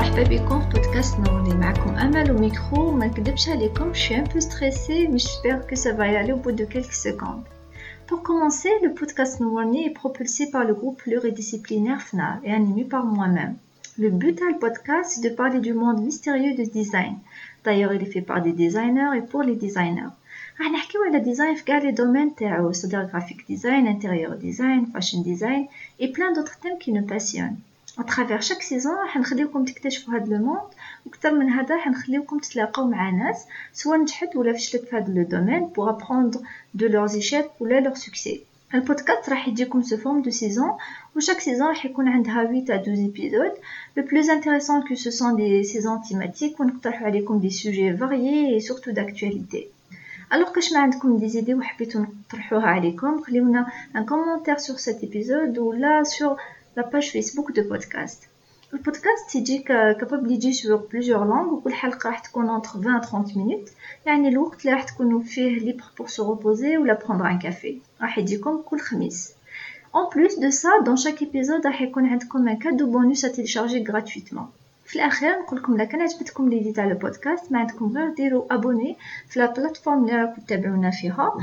[0.00, 4.40] مرحبا بكم في بودكاست نورني معكم امل وميكرو ما نكذبش عليكم je suis un peu
[4.40, 7.44] stressée mais j'espère que ça va y aller au bout de quelques secondes
[8.08, 13.04] Pour commencer, le podcast Nourni est propulsé par le groupe pluridisciplinaire FNAR et animé par
[13.04, 13.54] moi-même.
[13.98, 17.14] Le but du podcast, c'est de parler du monde mystérieux du design.
[17.64, 20.12] D'ailleurs, il est fait par des designers et pour les designers.
[20.60, 25.66] غنحكيو على design في كاع les domaines تاعو c'est-à-dire graphic design, interior design, fashion design
[26.00, 27.58] et plein d'autres thèmes qui nous passionnent.
[27.98, 30.70] اترافيغ شاك سيزون راح نخليوكم تكتشفوا هذا لو موند
[31.06, 35.22] وكثر من هذا راح نخليوكم تتلاقاو مع ناس سواء نجحت ولا فشلت في هذا لو
[35.22, 36.40] دومين بوغ ابروندر
[36.74, 38.40] دو لور ايشيك ولا لور سوكسي
[38.74, 40.72] البودكاست راح يجيكم سو فورم دو سيزون
[41.16, 43.56] وشاك سيزون راح يكون عندها 8 à 12 épisodes
[43.96, 48.60] le plus intéressant que ce sont des saisons thématiques ونقترح عليكم des sujets variés et
[48.60, 49.68] surtout d'actualité
[50.30, 55.58] alors كاش ما عندكم دي زيدي وحبيتو نطرحوها عليكم خليونا ان كومونتير سور سيت ايبيزود
[55.58, 56.36] ولا سور
[56.76, 58.28] la page Facebook de podcast.
[58.72, 59.64] Le podcast يجي
[60.00, 63.70] capable يجي sur plusieurs langues وكل حلقة راح تكون entre 20 à 30 minutes
[64.06, 67.74] يعني الوقت اللي راح تكونوا فيه libre pour se reposer ou la prendre un café
[68.00, 69.32] راح يجيكم كل خميس.
[69.94, 73.80] En plus de ça, dans chaque épisode راح يكون عندكم un cadeau bonus à télécharger
[73.80, 74.48] gratuitement.
[74.91, 78.97] في الأخير نقول لكم الا كان عجبتكم ليدي تاع البودكاست ما عندكم غير ديروا ابوني
[79.27, 81.33] في لا بلاتفورم اللي راكم تتابعونا فيها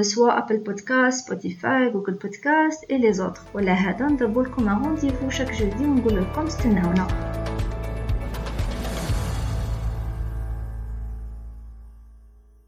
[0.00, 5.52] سواء ابل بودكاست سبوتيفاي جوجل بودكاست اي لي زوتر ولا هذا نضربوا لكم رونديفو شاك
[5.52, 7.37] جودي ونقول لكم استناونا.